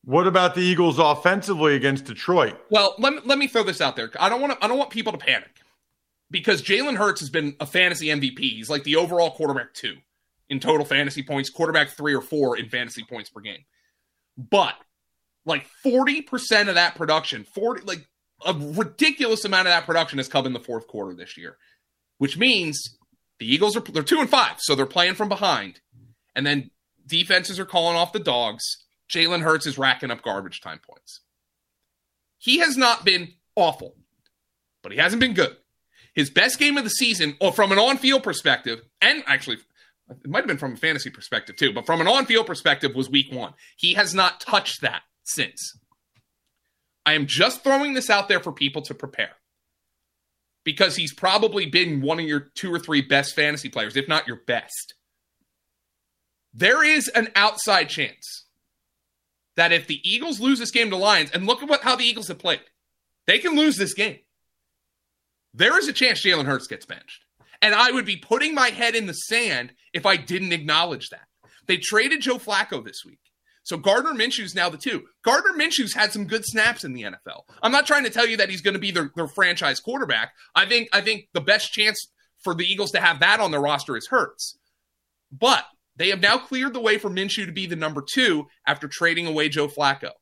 [0.04, 2.54] What about the Eagles offensively against Detroit?
[2.70, 4.12] Well, let me, let me throw this out there.
[4.20, 5.50] I don't want to, I don't want people to panic
[6.30, 8.38] because Jalen Hurts has been a fantasy MVP.
[8.38, 9.96] He's like the overall quarterback two
[10.48, 13.64] in total fantasy points, quarterback three or four in fantasy points per game.
[14.36, 14.76] But
[15.48, 18.06] like 40% of that production, 40 like
[18.44, 21.56] a ridiculous amount of that production has come in the fourth quarter this year,
[22.18, 22.96] which means
[23.38, 25.80] the Eagles are they're 2 and 5, so they're playing from behind.
[26.36, 26.70] And then
[27.06, 28.64] defenses are calling off the dogs.
[29.12, 31.20] Jalen Hurts is racking up garbage time points.
[32.36, 33.96] He has not been awful,
[34.82, 35.56] but he hasn't been good.
[36.14, 39.58] His best game of the season, or from an on-field perspective, and actually
[40.10, 42.94] it might have been from a fantasy perspective too, but from an on field perspective,
[42.94, 43.54] was week one.
[43.76, 45.78] He has not touched that since.
[47.06, 49.30] I am just throwing this out there for people to prepare
[50.64, 54.26] because he's probably been one of your two or three best fantasy players, if not
[54.26, 54.94] your best.
[56.52, 58.46] There is an outside chance
[59.56, 62.04] that if the Eagles lose this game to Lions, and look at what how the
[62.04, 62.60] Eagles have played,
[63.26, 64.18] they can lose this game.
[65.54, 67.24] There is a chance Jalen Hurts gets benched.
[67.60, 71.26] And I would be putting my head in the sand if I didn't acknowledge that.
[71.66, 73.18] They traded Joe Flacco this week.
[73.68, 75.04] So Gardner Minshew's now the two.
[75.22, 77.42] Gardner Minshew's had some good snaps in the NFL.
[77.62, 80.32] I'm not trying to tell you that he's going to be their, their franchise quarterback.
[80.54, 82.08] I think I think the best chance
[82.42, 84.58] for the Eagles to have that on their roster is Hurts.
[85.30, 88.88] But they have now cleared the way for Minshew to be the number two after
[88.88, 90.12] trading away Joe Flacco.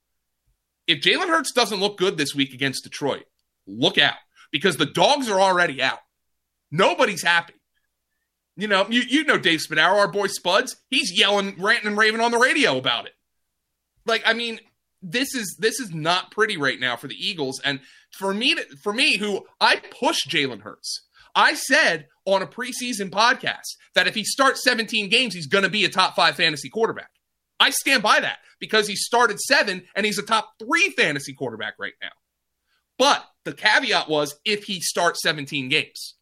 [0.89, 3.27] If Jalen Hurts doesn't look good this week against Detroit,
[3.65, 4.17] look out
[4.51, 6.01] because the dogs are already out.
[6.73, 7.55] Nobody's happy.
[8.57, 10.75] You know, you, you know Dave Spadaro, our boy Spuds.
[10.91, 13.13] He's yelling, ranting, and raving on the radio about it.
[14.07, 14.61] Like, I mean,
[15.03, 17.61] this is this is not pretty right now for the Eagles.
[17.65, 17.81] And
[18.13, 21.03] for me, to, for me, who I push Jalen Hurts.
[21.35, 25.71] I said on a preseason podcast that if he starts 17 games, he's going to
[25.71, 27.11] be a top five fantasy quarterback.
[27.61, 31.75] I stand by that because he started seven and he's a top three fantasy quarterback
[31.79, 32.13] right now.
[32.99, 36.15] But the caveat was if he starts 17 games.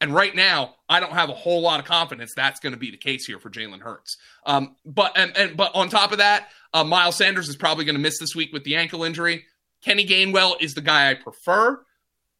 [0.00, 2.90] And right now, I don't have a whole lot of confidence that's going to be
[2.90, 4.18] the case here for Jalen Hurts.
[4.44, 7.94] Um, but and, and but on top of that, uh, Miles Sanders is probably going
[7.94, 9.44] to miss this week with the ankle injury.
[9.82, 11.80] Kenny Gainwell is the guy I prefer,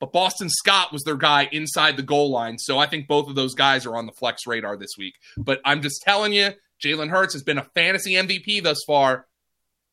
[0.00, 2.58] but Boston Scott was their guy inside the goal line.
[2.58, 5.14] So I think both of those guys are on the flex radar this week.
[5.38, 6.50] But I'm just telling you,
[6.84, 9.26] Jalen Hurts has been a fantasy MVP thus far.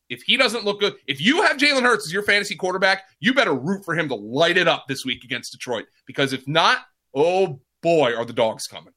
[0.08, 3.32] If he doesn't look good, if you have Jalen Hurts as your fantasy quarterback, you
[3.32, 5.86] better root for him to light it up this week against Detroit.
[6.06, 6.80] Because if not,
[7.14, 8.92] oh boy, are the dogs coming.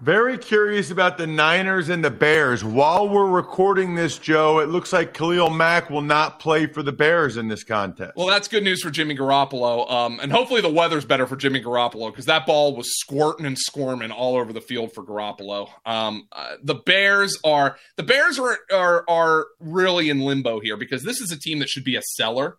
[0.00, 2.62] Very curious about the Niners and the Bears.
[2.62, 6.92] While we're recording this, Joe, it looks like Khalil Mack will not play for the
[6.92, 8.12] Bears in this contest.
[8.14, 9.90] Well, that's good news for Jimmy Garoppolo.
[9.90, 13.58] Um, and hopefully the weather's better for Jimmy Garoppolo because that ball was squirting and
[13.58, 15.68] squirming all over the field for Garoppolo.
[15.84, 21.02] Um, uh, the Bears are the Bears are, are are really in limbo here because
[21.02, 22.58] this is a team that should be a seller.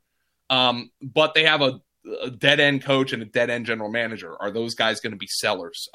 [0.49, 1.79] Um, but they have a
[2.23, 4.35] a dead end coach and a dead end general manager.
[4.41, 5.87] Are those guys going to be sellers?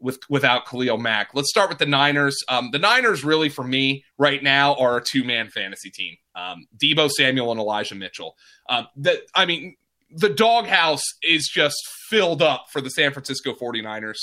[0.00, 1.30] With without Khalil Mack.
[1.34, 2.36] Let's start with the Niners.
[2.48, 6.16] Um, the Niners really for me right now are a two man fantasy team.
[6.36, 8.36] Um, Deebo Samuel and Elijah Mitchell.
[8.68, 9.76] Um, that I mean,
[10.10, 11.76] the doghouse is just
[12.08, 14.18] filled up for the San Francisco 49ers.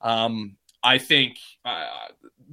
[0.00, 1.86] Um, I think uh,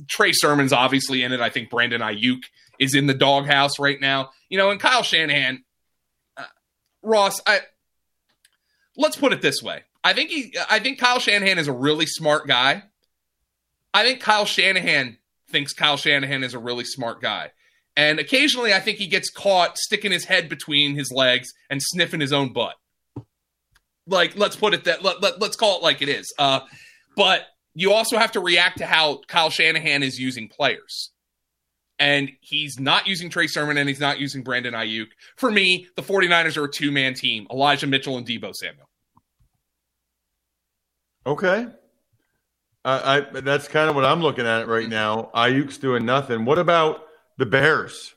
[0.09, 1.41] Trey Sermon's obviously in it.
[1.41, 2.43] I think Brandon Aiyuk
[2.79, 4.29] is in the doghouse right now.
[4.49, 5.63] You know, and Kyle Shanahan,
[6.37, 6.45] uh,
[7.03, 7.59] Ross, I
[8.95, 9.83] let's put it this way.
[10.03, 12.83] I think he I think Kyle Shanahan is a really smart guy.
[13.93, 15.17] I think Kyle Shanahan
[15.49, 17.51] thinks Kyle Shanahan is a really smart guy.
[17.95, 22.21] And occasionally I think he gets caught sticking his head between his legs and sniffing
[22.21, 22.75] his own butt.
[24.07, 26.33] Like let's put it that let, let, let's call it like it is.
[26.39, 26.61] Uh,
[27.15, 27.43] but
[27.75, 31.11] you also have to react to how Kyle Shanahan is using players.
[31.99, 35.07] And he's not using Trey Sermon and he's not using Brandon Aiyuk.
[35.37, 38.89] For me, the 49ers are a two man team Elijah Mitchell and Deebo Samuel.
[41.25, 41.67] Okay.
[42.83, 45.29] I that's kind of what I'm looking at right now.
[45.35, 46.45] Aiyuk's doing nothing.
[46.45, 47.03] What about
[47.37, 48.15] the Bears?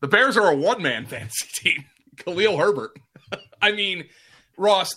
[0.00, 1.84] The Bears are a one man fantasy team.
[2.16, 2.98] Khalil Herbert.
[3.62, 4.04] I mean,
[4.56, 4.94] Ross,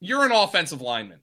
[0.00, 1.20] you're an offensive lineman.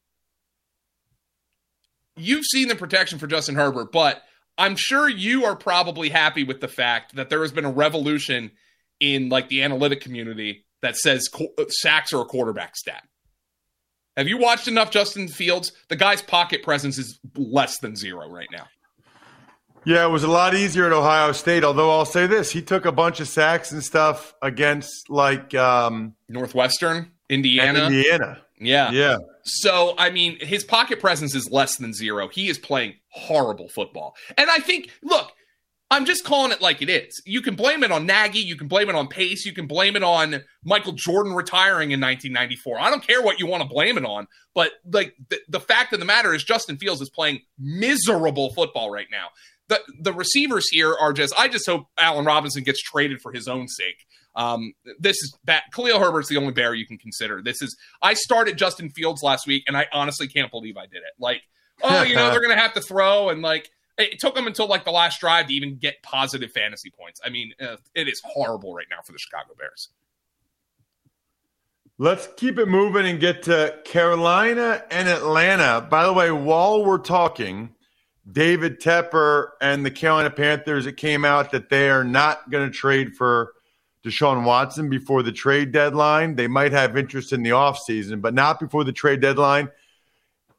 [2.15, 4.21] You've seen the protection for Justin Herbert, but
[4.57, 8.51] I'm sure you are probably happy with the fact that there has been a revolution
[8.99, 11.27] in like the analytic community that says
[11.69, 13.03] sacks are a quarterback stat.
[14.17, 15.71] Have you watched enough Justin Fields?
[15.89, 18.67] The guy's pocket presence is less than zero right now.
[19.85, 21.63] Yeah, it was a lot easier at Ohio State.
[21.63, 26.15] Although I'll say this, he took a bunch of sacks and stuff against like um,
[26.29, 27.87] Northwestern, Indiana.
[27.87, 28.41] Indiana.
[28.59, 28.91] Yeah.
[28.91, 29.17] Yeah.
[29.43, 32.29] So, I mean, his pocket presence is less than zero.
[32.29, 34.15] He is playing horrible football.
[34.37, 35.33] And I think, look,
[35.93, 37.21] I'm just calling it like it is.
[37.23, 38.39] You can blame it on Nagy.
[38.39, 39.45] You can blame it on Pace.
[39.45, 42.79] You can blame it on Michael Jordan retiring in 1994.
[42.79, 44.27] I don't care what you want to blame it on.
[44.55, 48.89] But, like, the, the fact of the matter is Justin Fields is playing miserable football
[48.89, 49.27] right now.
[49.67, 53.47] The, the receivers here are just, I just hope Allen Robinson gets traded for his
[53.47, 54.07] own sake.
[54.35, 57.43] Um, this is that Khalil Herbert's the only bear you can consider.
[57.43, 60.97] This is, I started Justin Fields last week and I honestly can't believe I did
[60.97, 61.13] it.
[61.19, 61.43] Like,
[61.83, 64.67] oh, you know, they're going to have to throw and like, it took them until
[64.67, 67.21] like the last drive to even get positive fantasy points.
[67.23, 69.89] I mean, uh, it is horrible right now for the Chicago Bears.
[71.99, 75.85] Let's keep it moving and get to Carolina and Atlanta.
[75.89, 77.69] By the way, while we're talking,
[78.31, 82.75] David Tepper and the Carolina Panthers, it came out that they are not going to
[82.75, 83.53] trade for
[84.03, 86.35] Deshaun Watson before the trade deadline.
[86.35, 89.69] They might have interest in the offseason, but not before the trade deadline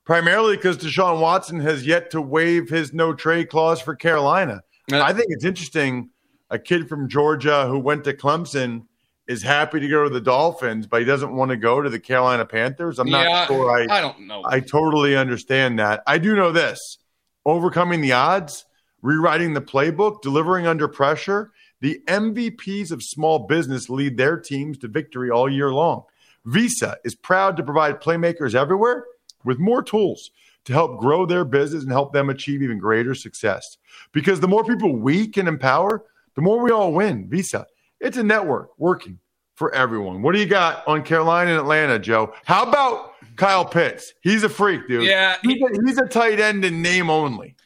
[0.05, 4.63] primarily because Deshaun Watson has yet to waive his no trade clause for Carolina.
[4.93, 6.11] Uh, I think it's interesting.
[6.51, 8.87] A kid from Georgia who went to Clemson
[9.27, 11.99] is happy to go to the Dolphins, but he doesn't want to go to the
[11.99, 12.99] Carolina Panthers.
[12.99, 13.71] I'm Yeah, not sure.
[13.71, 14.43] I, I don't know.
[14.45, 16.03] I totally understand that.
[16.07, 16.99] I do know this
[17.47, 18.67] overcoming the odds,
[19.03, 21.51] rewriting the playbook, delivering under pressure.
[21.81, 26.05] The MVPs of small business lead their teams to victory all year long.
[26.47, 29.05] Visa is proud to provide playmakers everywhere
[29.45, 30.31] with more tools
[30.65, 33.77] to help grow their business and help them achieve even greater success.
[34.13, 36.05] Because the more people we can empower,
[36.35, 37.29] the more we all win.
[37.29, 37.67] Visa,
[38.01, 39.19] it's a network working
[39.55, 40.23] for everyone.
[40.23, 42.35] What do you got on Carolina and Atlanta, Joe?
[42.45, 44.15] How about Kyle Pitts?
[44.23, 45.05] He's a freak, dude.
[45.05, 47.57] Yeah, he's a, he's a tight end in name only.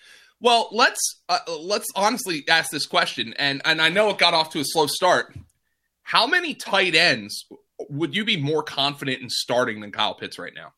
[0.40, 4.50] Well, let's uh, let's honestly ask this question, and and I know it got off
[4.50, 5.34] to a slow start.
[6.02, 7.46] How many tight ends
[7.88, 10.72] would you be more confident in starting than Kyle Pitts right now?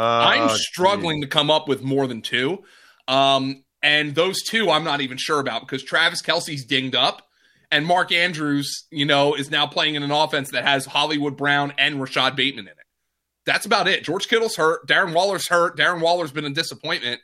[0.00, 2.62] I'm struggling to come up with more than two,
[3.08, 7.22] um, and those two I'm not even sure about because Travis Kelce's dinged up,
[7.70, 11.72] and Mark Andrews, you know, is now playing in an offense that has Hollywood Brown
[11.78, 12.78] and Rashod Bateman in it.
[13.46, 14.04] That's about it.
[14.04, 14.86] George Kittle's hurt.
[14.88, 15.78] Darren Waller's hurt.
[15.78, 17.20] Darren Waller's been a disappointment.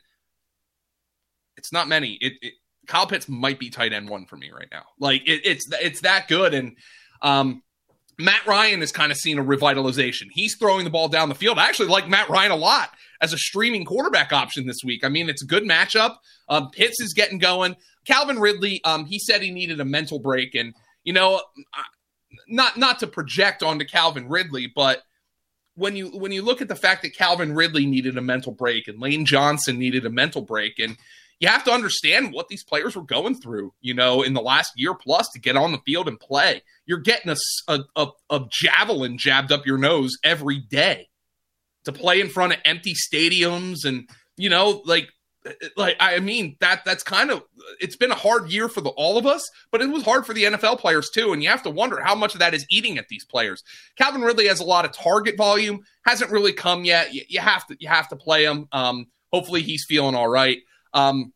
[1.57, 2.17] It's not many.
[2.19, 2.53] It, it
[2.87, 4.83] Kyle Pitts might be tight end one for me right now.
[4.99, 6.77] Like it, it's it's that good, and
[7.21, 7.61] um,
[8.19, 10.27] Matt Ryan has kind of seen a revitalization.
[10.31, 11.57] He's throwing the ball down the field.
[11.57, 15.03] I actually like Matt Ryan a lot as a streaming quarterback option this week.
[15.03, 16.17] I mean, it's a good matchup.
[16.49, 17.75] Um, Pitts is getting going.
[18.05, 20.73] Calvin Ridley, um, he said he needed a mental break, and
[21.03, 21.41] you know,
[22.47, 25.03] not not to project onto Calvin Ridley, but
[25.75, 28.87] when you when you look at the fact that Calvin Ridley needed a mental break
[28.87, 30.97] and Lane Johnson needed a mental break, and
[31.39, 34.71] you have to understand what these players were going through, you know, in the last
[34.75, 36.61] year plus to get on the field and play.
[36.85, 37.35] You're getting a,
[37.67, 41.09] a, a, a javelin jabbed up your nose every day
[41.85, 45.09] to play in front of empty stadiums and, you know, like
[45.75, 47.43] like I mean that that's kind of
[47.79, 50.33] it's been a hard year for the, all of us, but it was hard for
[50.33, 51.33] the NFL players too.
[51.33, 53.63] And you have to wonder how much of that is eating at these players.
[53.97, 57.13] Calvin Ridley has a lot of target volume, hasn't really come yet.
[57.13, 58.67] You, you have to you have to play him.
[58.71, 60.59] Um, hopefully he's feeling all right.
[60.93, 61.33] Um,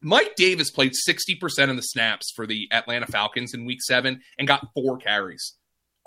[0.00, 4.46] Mike Davis played 60% of the snaps for the Atlanta Falcons in week seven and
[4.46, 5.54] got four carries.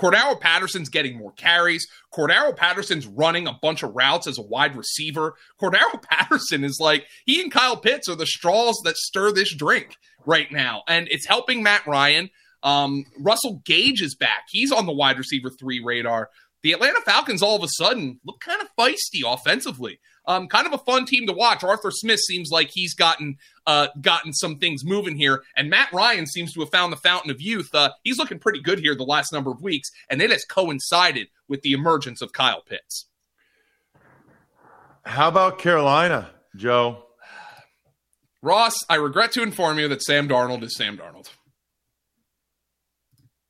[0.01, 1.87] Cordarrelle Patterson's getting more carries.
[2.13, 5.35] Cordarrelle Patterson's running a bunch of routes as a wide receiver.
[5.61, 9.95] Cordarrelle Patterson is like, he and Kyle Pitts are the straws that stir this drink
[10.25, 10.83] right now.
[10.87, 12.29] And it's helping Matt Ryan.
[12.63, 14.45] Um, Russell Gage is back.
[14.49, 16.29] He's on the wide receiver three radar.
[16.63, 19.99] The Atlanta Falcons all of a sudden look kind of feisty offensively.
[20.25, 21.63] Um, kind of a fun team to watch.
[21.63, 26.27] Arthur Smith seems like he's gotten uh, gotten some things moving here, and Matt Ryan
[26.27, 27.73] seems to have found the fountain of youth.
[27.73, 31.27] Uh, he's looking pretty good here the last number of weeks, and it has coincided
[31.47, 33.07] with the emergence of Kyle Pitts.
[35.03, 37.05] How about Carolina, Joe?
[38.43, 41.29] Ross, I regret to inform you that Sam Darnold is Sam Darnold.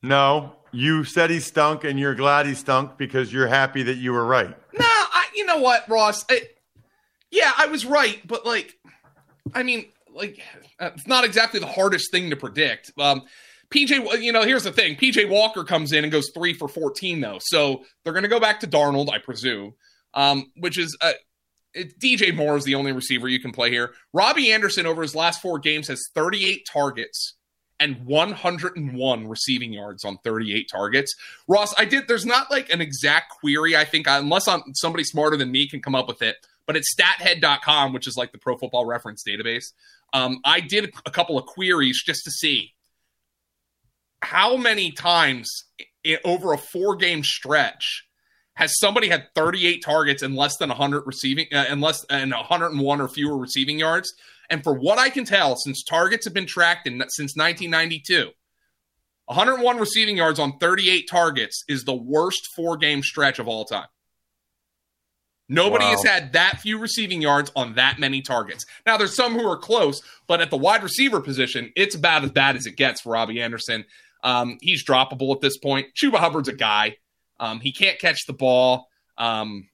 [0.02, 4.12] No, you said he stunk, and you're glad he stunk because you're happy that you
[4.14, 4.50] were right.
[4.50, 6.26] No, I, you know what, Ross?
[6.30, 6.42] I,
[7.32, 8.78] yeah, I was right, but like,
[9.54, 10.40] I mean, like,
[10.80, 12.92] it's not exactly the hardest thing to predict.
[13.00, 13.24] Um,
[13.70, 17.22] PJ, you know, here's the thing: PJ Walker comes in and goes three for fourteen,
[17.22, 19.74] though, so they're going to go back to Darnold, I presume,
[20.14, 20.96] um, which is.
[21.02, 21.14] Uh,
[21.74, 23.94] DJ Moore is the only receiver you can play here.
[24.12, 27.36] Robbie Anderson over his last four games has 38 targets
[27.82, 31.16] and 101 receiving yards on 38 targets.
[31.48, 32.08] Ross, I did.
[32.08, 33.76] There's not like an exact query.
[33.76, 36.36] I think unless I'm somebody smarter than me can come up with it.
[36.68, 39.74] But it's stathead.com, which is like the pro football reference database.
[40.14, 42.74] Um, I did a couple of queries just to see
[44.22, 45.50] how many times
[46.04, 48.06] in, over a four game stretch
[48.54, 53.02] has somebody had 38 targets and less than 100 receiving uh, and less and 101
[53.02, 54.14] or fewer receiving yards.
[54.50, 58.32] And for what I can tell, since targets have been tracked in, since 1992,
[59.26, 63.88] 101 receiving yards on 38 targets is the worst four game stretch of all time.
[65.52, 65.92] Nobody wow.
[65.92, 68.66] has had that few receiving yards on that many targets.
[68.86, 72.32] Now, there's some who are close, but at the wide receiver position, it's about as
[72.32, 73.84] bad as it gets for Robbie Anderson.
[74.24, 75.88] Um, he's droppable at this point.
[75.94, 76.96] Chuba Hubbard's a guy.
[77.38, 78.88] Um, he can't catch the ball.
[79.18, 79.68] Um,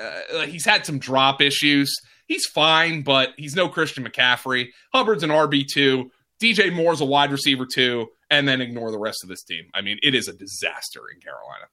[0.00, 1.94] uh, he's had some drop issues.
[2.26, 4.68] He's fine, but he's no Christian McCaffrey.
[4.94, 6.08] Hubbard's an RB2.
[6.42, 8.06] DJ Moore's a wide receiver, too.
[8.30, 9.66] And then ignore the rest of this team.
[9.74, 11.66] I mean, it is a disaster in Carolina.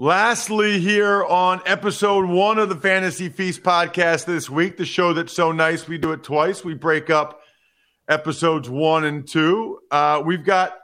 [0.00, 5.32] Lastly, here on episode one of the Fantasy Feast podcast this week, the show that's
[5.32, 6.62] so nice we do it twice.
[6.62, 7.40] We break up
[8.08, 9.80] episodes one and two.
[9.90, 10.76] Uh, we've got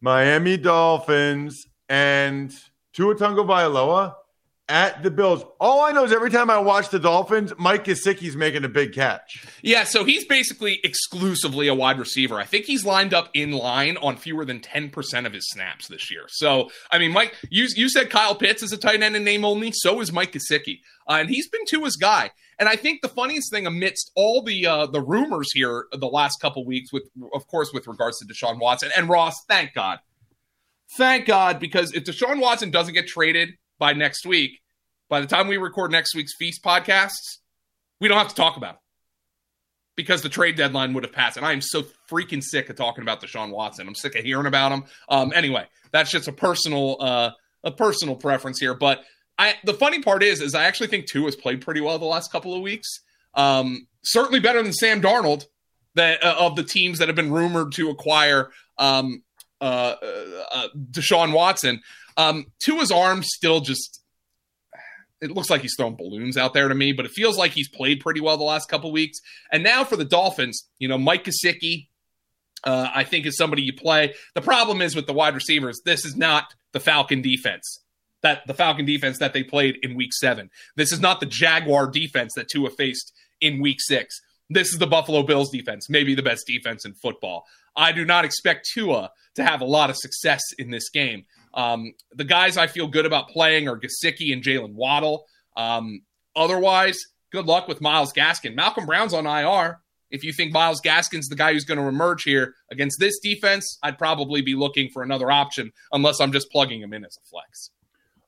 [0.00, 2.52] Miami Dolphins and
[2.92, 4.14] Tua Tagovailoa
[4.72, 5.44] at the Bills.
[5.60, 8.94] All I know is every time I watch the Dolphins, Mike Gesicki's making a big
[8.94, 9.44] catch.
[9.60, 12.40] Yeah, so he's basically exclusively a wide receiver.
[12.40, 16.10] I think he's lined up in line on fewer than 10% of his snaps this
[16.10, 16.22] year.
[16.28, 19.44] So, I mean, Mike, you, you said Kyle Pitts is a tight end in name
[19.44, 19.72] only.
[19.74, 20.80] So is Mike Gesicki.
[21.06, 22.30] Uh, and he's been Tua's guy.
[22.58, 26.40] And I think the funniest thing amidst all the uh, the rumors here the last
[26.40, 29.98] couple weeks, with of course with regards to Deshaun Watson and Ross, thank God,
[30.96, 34.61] thank God, because if Deshaun Watson doesn't get traded by next week,
[35.12, 37.36] by the time we record next week's Feast podcasts,
[38.00, 38.80] we don't have to talk about it
[39.94, 41.36] because the trade deadline would have passed.
[41.36, 43.86] And I am so freaking sick of talking about Deshaun Watson.
[43.86, 44.84] I'm sick of hearing about him.
[45.10, 47.30] Um, anyway, that's just a personal uh,
[47.62, 48.72] a personal preference here.
[48.72, 49.04] But
[49.36, 52.06] I the funny part is is I actually think Tua has played pretty well the
[52.06, 52.88] last couple of weeks.
[53.34, 55.44] Um, certainly better than Sam Darnold
[55.94, 59.22] that uh, of the teams that have been rumored to acquire um,
[59.60, 61.82] uh, uh, uh Deshaun Watson.
[62.16, 64.01] Um, Tua's arm still just
[65.22, 67.68] it looks like he's throwing balloons out there to me, but it feels like he's
[67.68, 69.18] played pretty well the last couple weeks.
[69.50, 71.88] And now for the Dolphins, you know, Mike Gesicki,
[72.64, 74.14] uh, I think is somebody you play.
[74.34, 77.80] The problem is with the wide receivers, this is not the Falcon defense
[78.22, 80.50] that the Falcon defense that they played in week seven.
[80.76, 84.20] This is not the Jaguar defense that Tua faced in week six.
[84.48, 87.44] This is the Buffalo Bills defense, maybe the best defense in football.
[87.76, 91.24] I do not expect Tua to have a lot of success in this game.
[91.54, 95.26] Um, the guys I feel good about playing are Gesicki and Jaylen Waddle.
[95.56, 96.02] Um,
[96.34, 96.98] otherwise,
[97.30, 98.54] good luck with Myles Gaskin.
[98.54, 99.80] Malcolm Brown's on IR.
[100.10, 103.78] If you think Myles Gaskin's the guy who's going to emerge here against this defense,
[103.82, 107.26] I'd probably be looking for another option unless I'm just plugging him in as a
[107.26, 107.70] flex.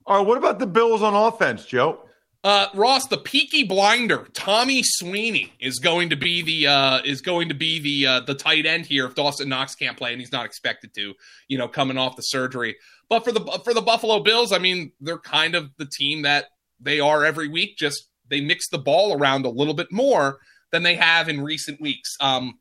[0.07, 2.01] All right, what about the Bills on offense, Joe?
[2.45, 7.49] Uh, Ross, the Peaky Blinder, Tommy Sweeney is going to be the uh, is going
[7.49, 10.31] to be the uh, the tight end here if Dawson Knox can't play, and he's
[10.31, 11.15] not expected to.
[11.49, 12.77] You know, coming off the surgery.
[13.09, 16.49] But for the for the Buffalo Bills, I mean, they're kind of the team that
[16.79, 17.79] they are every week.
[17.79, 20.39] Just they mix the ball around a little bit more
[20.71, 22.15] than they have in recent weeks.
[22.21, 22.59] Um,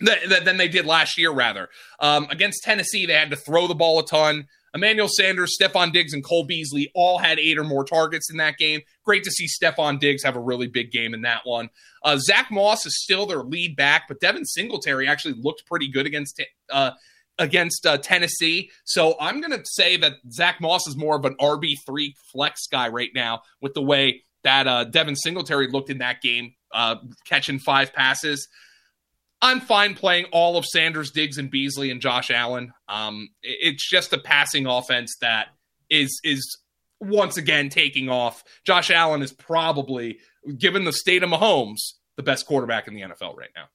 [0.00, 1.70] than they did last year, rather.
[1.98, 4.48] Um, against Tennessee, they had to throw the ball a ton.
[4.74, 8.58] Emmanuel Sanders, Stefon Diggs, and Cole Beasley all had eight or more targets in that
[8.58, 8.80] game.
[9.04, 11.70] Great to see Stefon Diggs have a really big game in that one.
[12.02, 16.06] Uh, Zack Moss is still their lead back, but Devin Singletary actually looked pretty good
[16.06, 16.90] against uh,
[17.38, 18.70] against uh, Tennessee.
[18.84, 22.88] So I'm going to say that Zack Moss is more of an RB3 flex guy
[22.88, 26.96] right now with the way that uh, Devin Singletary looked in that game, uh,
[27.26, 28.46] catching five passes.
[29.42, 32.72] I'm fine playing all of Sanders, Diggs, and Beasley and Josh Allen.
[32.88, 35.48] Um, it's just a passing offense that
[35.90, 36.58] is is
[37.00, 38.42] once again taking off.
[38.64, 40.18] Josh Allen is probably,
[40.58, 41.78] given the state of Mahomes,
[42.16, 43.66] the best quarterback in the NFL right now.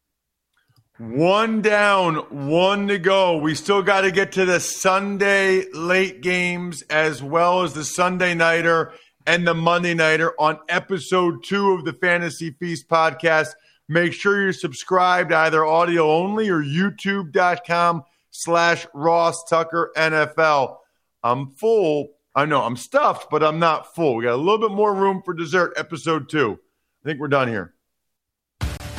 [0.97, 2.15] One down,
[2.47, 3.37] one to go.
[3.37, 8.33] We still got to get to the Sunday late games as well as the Sunday
[8.33, 8.91] Nighter
[9.25, 13.49] and the Monday Nighter on episode two of the Fantasy Feast podcast.
[13.89, 20.77] Make sure you're subscribed either audio only or youtube.com slash Ross Tucker NFL.
[21.23, 22.09] I'm full.
[22.35, 24.15] I know I'm stuffed, but I'm not full.
[24.15, 26.59] We got a little bit more room for dessert, episode two.
[27.03, 27.73] I think we're done here.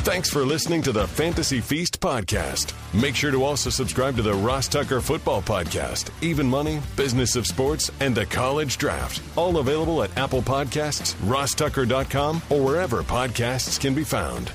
[0.03, 2.73] Thanks for listening to the Fantasy Feast podcast.
[2.99, 7.47] Make sure to also subscribe to the Ross Tucker Football Podcast, Even Money, Business of
[7.47, 9.23] Sports, and the College Draft.
[9.37, 14.51] All available at Apple Podcasts, rosstucker.com, or wherever podcasts can be found.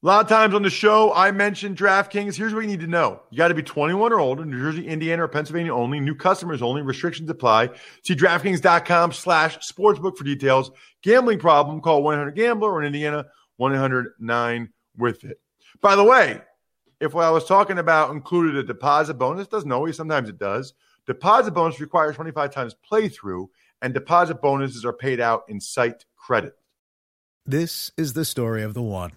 [0.00, 2.36] A lot of times on the show, I mentioned DraftKings.
[2.36, 3.20] Here's what you need to know.
[3.30, 5.98] You got to be 21 or older, New Jersey, Indiana, or Pennsylvania only.
[5.98, 6.82] New customers only.
[6.82, 7.70] Restrictions apply.
[8.04, 10.70] See DraftKings.com slash sportsbook for details.
[11.02, 13.26] Gambling problem, call 1-800-GAMBLER or in Indiana,
[13.60, 15.40] 1-800-9-WITH-IT.
[15.80, 16.42] By the way,
[17.00, 20.74] if what I was talking about included a deposit bonus, doesn't always, sometimes it does.
[21.06, 23.48] Deposit bonus requires 25 times playthrough,
[23.82, 26.54] and deposit bonuses are paid out in site credit.
[27.44, 29.16] This is the story of the one.